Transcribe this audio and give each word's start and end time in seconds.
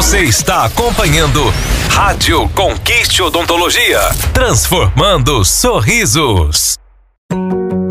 Você 0.00 0.22
está 0.22 0.64
acompanhando 0.64 1.42
Rádio 1.90 2.48
Conquiste 2.54 3.20
Odontologia, 3.20 4.00
transformando 4.32 5.44
sorrisos. 5.44 6.78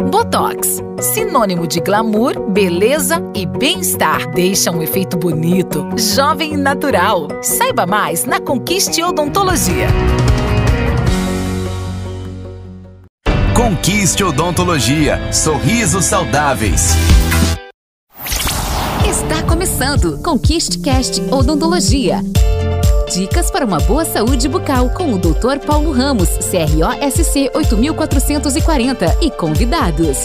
Botox, 0.10 0.80
sinônimo 1.00 1.68
de 1.68 1.80
glamour, 1.80 2.50
beleza 2.50 3.22
e 3.36 3.46
bem-estar. 3.46 4.28
Deixa 4.32 4.72
um 4.72 4.82
efeito 4.82 5.18
bonito, 5.18 5.88
jovem 6.16 6.54
e 6.54 6.58
natural. 6.58 7.28
Saiba 7.44 7.86
mais 7.86 8.26
na 8.26 8.40
Conquiste 8.40 9.04
Odontologia. 9.04 9.90
Conquiste 13.54 14.24
Odontologia. 14.24 15.32
Sorrisos 15.32 16.06
saudáveis. 16.06 16.96
Começando 19.60 20.18
Conquiste 20.20 20.80
Cast 20.80 21.20
Odontologia. 21.30 22.22
Dicas 23.14 23.52
para 23.52 23.66
uma 23.66 23.78
boa 23.82 24.06
saúde 24.06 24.48
bucal 24.48 24.90
com 24.92 25.12
o 25.12 25.18
Dr. 25.18 25.60
Paulo 25.68 25.92
Ramos, 25.92 26.30
CROSC 26.30 27.52
8440 27.54 29.18
e 29.22 29.30
convidados. 29.30 30.20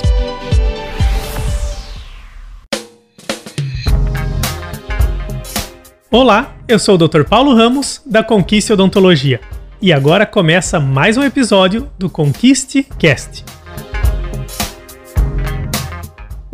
Olá, 6.12 6.54
eu 6.68 6.78
sou 6.78 6.94
o 6.94 7.08
Dr. 7.08 7.24
Paulo 7.24 7.56
Ramos 7.56 8.00
da 8.06 8.22
Conquiste 8.22 8.72
Odontologia. 8.72 9.40
E 9.82 9.92
agora 9.92 10.24
começa 10.24 10.78
mais 10.78 11.16
um 11.16 11.24
episódio 11.24 11.90
do 11.98 12.08
Conquiste 12.08 12.84
Cast. 13.00 13.44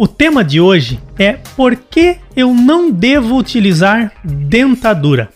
O 0.02 0.08
tema 0.08 0.42
de 0.42 0.58
hoje 0.62 0.98
é 1.18 1.34
por 1.54 1.76
que 1.76 2.16
eu 2.34 2.54
não 2.54 2.90
devo 2.90 3.36
utilizar 3.36 4.10
dentadura. 4.24 5.28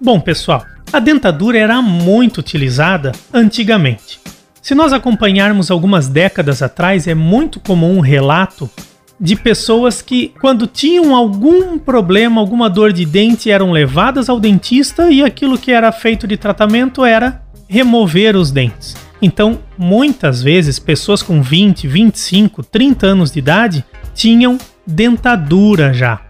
Bom, 0.00 0.20
pessoal, 0.20 0.64
a 0.92 1.00
dentadura 1.00 1.58
era 1.58 1.82
muito 1.82 2.38
utilizada 2.38 3.10
antigamente. 3.34 4.20
Se 4.62 4.76
nós 4.76 4.92
acompanharmos 4.92 5.72
algumas 5.72 6.06
décadas 6.06 6.62
atrás, 6.62 7.08
é 7.08 7.16
muito 7.16 7.58
comum 7.58 7.96
um 7.96 8.00
relato 8.00 8.70
de 9.18 9.34
pessoas 9.34 10.00
que, 10.00 10.32
quando 10.40 10.68
tinham 10.68 11.16
algum 11.16 11.80
problema, 11.80 12.40
alguma 12.40 12.70
dor 12.70 12.92
de 12.92 13.04
dente, 13.04 13.50
eram 13.50 13.72
levadas 13.72 14.28
ao 14.28 14.38
dentista 14.38 15.10
e 15.10 15.20
aquilo 15.20 15.58
que 15.58 15.72
era 15.72 15.90
feito 15.90 16.28
de 16.28 16.36
tratamento 16.36 17.04
era 17.04 17.42
remover 17.68 18.36
os 18.36 18.52
dentes. 18.52 19.07
Então, 19.20 19.60
muitas 19.76 20.42
vezes, 20.42 20.78
pessoas 20.78 21.22
com 21.22 21.42
20, 21.42 21.86
25, 21.88 22.62
30 22.62 23.06
anos 23.06 23.30
de 23.30 23.38
idade 23.38 23.84
tinham 24.14 24.58
dentadura 24.86 25.92
já. 25.92 26.20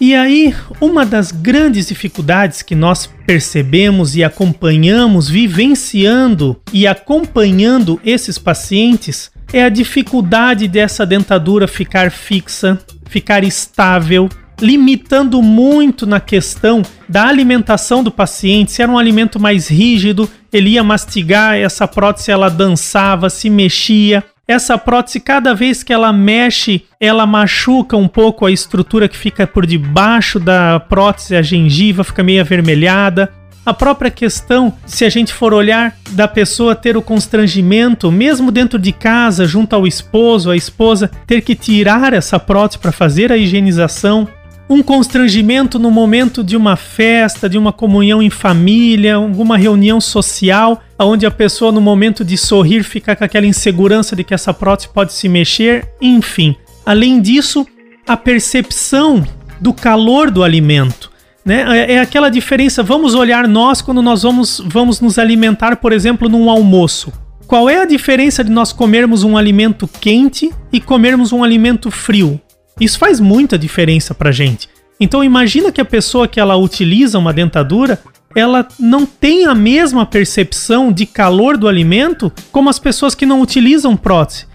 E 0.00 0.14
aí, 0.14 0.54
uma 0.80 1.06
das 1.06 1.30
grandes 1.30 1.86
dificuldades 1.86 2.62
que 2.62 2.74
nós 2.74 3.06
percebemos 3.24 4.16
e 4.16 4.24
acompanhamos, 4.24 5.28
vivenciando 5.28 6.60
e 6.72 6.86
acompanhando 6.86 8.00
esses 8.04 8.36
pacientes, 8.36 9.30
é 9.52 9.62
a 9.62 9.68
dificuldade 9.68 10.66
dessa 10.66 11.06
dentadura 11.06 11.68
ficar 11.68 12.10
fixa, 12.10 12.80
ficar 13.06 13.44
estável, 13.44 14.28
limitando 14.62 15.42
muito 15.42 16.06
na 16.06 16.20
questão 16.20 16.82
da 17.08 17.26
alimentação 17.26 18.02
do 18.02 18.12
paciente. 18.12 18.72
Se 18.72 18.80
era 18.80 18.90
um 18.90 18.96
alimento 18.96 19.40
mais 19.40 19.68
rígido, 19.68 20.30
ele 20.52 20.70
ia 20.70 20.84
mastigar, 20.84 21.56
essa 21.56 21.88
prótese 21.88 22.30
ela 22.30 22.48
dançava, 22.48 23.28
se 23.28 23.50
mexia. 23.50 24.24
Essa 24.46 24.78
prótese, 24.78 25.18
cada 25.18 25.54
vez 25.54 25.82
que 25.82 25.92
ela 25.92 26.12
mexe, 26.12 26.84
ela 27.00 27.26
machuca 27.26 27.96
um 27.96 28.06
pouco 28.06 28.46
a 28.46 28.52
estrutura 28.52 29.08
que 29.08 29.16
fica 29.16 29.46
por 29.46 29.66
debaixo 29.66 30.38
da 30.38 30.78
prótese, 30.78 31.34
a 31.34 31.42
gengiva 31.42 32.04
fica 32.04 32.22
meio 32.22 32.40
avermelhada. 32.40 33.32
A 33.64 33.72
própria 33.72 34.10
questão, 34.10 34.74
se 34.84 35.04
a 35.04 35.08
gente 35.08 35.32
for 35.32 35.54
olhar 35.54 35.96
da 36.10 36.26
pessoa 36.26 36.74
ter 36.74 36.96
o 36.96 37.02
constrangimento, 37.02 38.10
mesmo 38.10 38.50
dentro 38.50 38.78
de 38.78 38.92
casa, 38.92 39.46
junto 39.46 39.74
ao 39.74 39.86
esposo, 39.86 40.50
a 40.50 40.56
esposa, 40.56 41.08
ter 41.26 41.42
que 41.42 41.54
tirar 41.54 42.12
essa 42.12 42.40
prótese 42.40 42.80
para 42.80 42.90
fazer 42.90 43.30
a 43.30 43.36
higienização, 43.36 44.28
um 44.72 44.82
constrangimento 44.82 45.78
no 45.78 45.90
momento 45.90 46.42
de 46.42 46.56
uma 46.56 46.76
festa, 46.76 47.48
de 47.48 47.58
uma 47.58 47.72
comunhão 47.72 48.22
em 48.22 48.30
família, 48.30 49.16
alguma 49.16 49.56
reunião 49.56 50.00
social, 50.00 50.82
onde 50.98 51.26
a 51.26 51.30
pessoa 51.30 51.70
no 51.70 51.80
momento 51.80 52.24
de 52.24 52.36
sorrir 52.38 52.82
fica 52.82 53.14
com 53.14 53.24
aquela 53.24 53.46
insegurança 53.46 54.16
de 54.16 54.24
que 54.24 54.32
essa 54.32 54.54
prótese 54.54 54.88
pode 54.88 55.12
se 55.12 55.28
mexer, 55.28 55.88
enfim. 56.00 56.56
Além 56.86 57.20
disso, 57.20 57.66
a 58.06 58.16
percepção 58.16 59.24
do 59.60 59.72
calor 59.72 60.30
do 60.30 60.42
alimento. 60.42 61.12
Né? 61.44 61.64
É, 61.78 61.94
é 61.94 62.00
aquela 62.00 62.30
diferença. 62.30 62.82
Vamos 62.82 63.14
olhar 63.14 63.46
nós 63.46 63.82
quando 63.82 64.00
nós 64.00 64.22
vamos, 64.22 64.62
vamos 64.64 65.00
nos 65.00 65.18
alimentar, 65.18 65.76
por 65.76 65.92
exemplo, 65.92 66.28
num 66.28 66.48
almoço. 66.48 67.12
Qual 67.46 67.68
é 67.68 67.82
a 67.82 67.84
diferença 67.84 68.42
de 68.42 68.50
nós 68.50 68.72
comermos 68.72 69.22
um 69.22 69.36
alimento 69.36 69.86
quente 70.00 70.50
e 70.72 70.80
comermos 70.80 71.32
um 71.32 71.44
alimento 71.44 71.90
frio? 71.90 72.40
Isso 72.80 72.98
faz 72.98 73.20
muita 73.20 73.58
diferença 73.58 74.14
pra 74.14 74.32
gente. 74.32 74.68
Então 74.98 75.24
imagina 75.24 75.72
que 75.72 75.80
a 75.80 75.84
pessoa 75.84 76.28
que 76.28 76.38
ela 76.38 76.56
utiliza 76.56 77.18
uma 77.18 77.32
dentadura, 77.32 78.00
ela 78.34 78.66
não 78.78 79.04
tem 79.04 79.46
a 79.46 79.54
mesma 79.54 80.06
percepção 80.06 80.92
de 80.92 81.06
calor 81.06 81.56
do 81.56 81.68
alimento 81.68 82.32
como 82.50 82.70
as 82.70 82.78
pessoas 82.78 83.14
que 83.14 83.26
não 83.26 83.40
utilizam 83.40 83.96
prótese. 83.96 84.46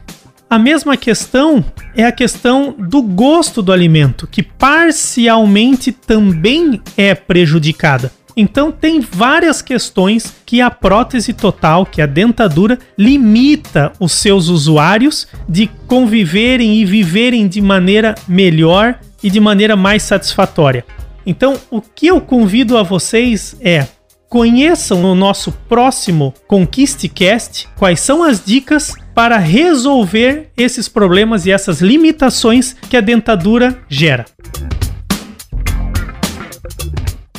A 0.49 0.57
mesma 0.57 0.95
questão 0.95 1.63
é 1.93 2.05
a 2.05 2.11
questão 2.11 2.73
do 2.79 3.01
gosto 3.01 3.61
do 3.61 3.73
alimento, 3.73 4.25
que 4.25 4.41
parcialmente 4.41 5.91
também 5.91 6.81
é 6.95 7.13
prejudicada. 7.13 8.11
Então 8.37 8.71
tem 8.71 9.01
várias 9.01 9.63
questões 9.63 10.35
que 10.45 10.61
a 10.61 10.69
prótese 10.69 11.33
total, 11.33 11.87
que 11.87 12.03
a 12.03 12.05
dentadura, 12.05 12.77
limita 12.95 13.91
os 13.99 14.11
seus 14.11 14.47
usuários 14.47 15.27
de 15.49 15.67
conviverem 15.87 16.75
e 16.75 16.85
viverem 16.85 17.47
de 17.47 17.59
maneira 17.59 18.13
melhor 18.27 18.99
e 19.23 19.31
de 19.31 19.39
maneira 19.39 19.75
mais 19.75 20.03
satisfatória. 20.03 20.85
Então, 21.25 21.55
o 21.71 21.81
que 21.81 22.07
eu 22.07 22.21
convido 22.21 22.77
a 22.77 22.83
vocês 22.83 23.57
é 23.59 23.87
conheçam 24.29 25.01
no 25.01 25.15
nosso 25.15 25.51
próximo 25.67 26.33
ConquisteCast 26.47 27.67
quais 27.77 27.99
são 27.99 28.23
as 28.23 28.43
dicas 28.43 28.93
para 29.15 29.37
resolver 29.37 30.51
esses 30.55 30.87
problemas 30.87 31.45
e 31.45 31.51
essas 31.51 31.81
limitações 31.81 32.75
que 32.89 32.95
a 32.95 33.01
dentadura 33.01 33.79
gera. 33.89 34.25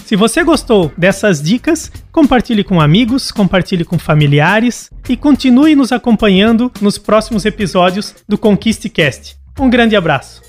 Se 0.09 0.17
você 0.17 0.43
gostou 0.43 0.91
dessas 0.97 1.43
dicas, 1.43 1.93
compartilhe 2.11 2.65
com 2.65 2.81
amigos, 2.81 3.31
compartilhe 3.31 3.85
com 3.85 3.99
familiares 3.99 4.89
e 5.07 5.15
continue 5.19 5.77
nos 5.77 5.93
acompanhando 5.93 6.73
nos 6.81 6.97
próximos 6.97 7.45
episódios 7.45 8.15
do 8.27 8.39
Conquiste 8.39 8.89
Cast. 8.89 9.37
Um 9.61 9.69
grande 9.69 9.95
abraço. 9.95 10.41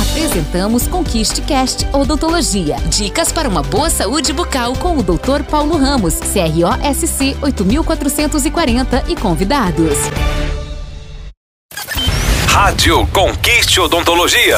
Apresentamos 0.00 0.88
Conquiste 0.88 1.42
Cast 1.42 1.86
Odontologia. 1.92 2.76
Dicas 2.86 3.30
para 3.30 3.50
uma 3.50 3.62
boa 3.62 3.90
saúde 3.90 4.32
bucal 4.32 4.72
com 4.76 4.96
o 4.96 5.02
Dr. 5.02 5.42
Paulo 5.50 5.76
Ramos, 5.76 6.14
CROSC 6.20 7.36
8440 7.42 9.04
e 9.08 9.14
convidados. 9.14 9.98
Rádio 12.46 13.06
Conquiste 13.08 13.78
Odontologia. 13.78 14.56